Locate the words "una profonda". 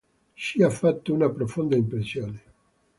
1.13-1.75